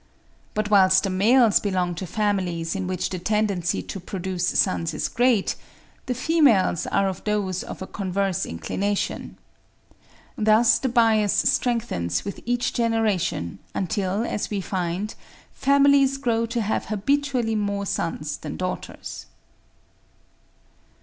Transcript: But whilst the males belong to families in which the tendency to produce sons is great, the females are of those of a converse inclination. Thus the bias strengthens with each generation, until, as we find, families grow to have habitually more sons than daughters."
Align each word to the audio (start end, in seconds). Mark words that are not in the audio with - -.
But 0.55 0.71
whilst 0.71 1.03
the 1.03 1.11
males 1.11 1.59
belong 1.59 1.93
to 1.93 2.07
families 2.07 2.73
in 2.73 2.87
which 2.87 3.11
the 3.11 3.19
tendency 3.19 3.83
to 3.83 3.99
produce 3.99 4.47
sons 4.47 4.95
is 4.95 5.07
great, 5.07 5.55
the 6.07 6.15
females 6.15 6.87
are 6.87 7.07
of 7.07 7.23
those 7.23 7.61
of 7.61 7.83
a 7.83 7.85
converse 7.85 8.43
inclination. 8.43 9.37
Thus 10.35 10.79
the 10.79 10.89
bias 10.89 11.33
strengthens 11.33 12.25
with 12.25 12.39
each 12.47 12.73
generation, 12.73 13.59
until, 13.75 14.23
as 14.25 14.49
we 14.49 14.59
find, 14.59 15.13
families 15.53 16.17
grow 16.17 16.47
to 16.47 16.61
have 16.61 16.85
habitually 16.85 17.53
more 17.53 17.85
sons 17.85 18.37
than 18.37 18.57
daughters." 18.57 19.27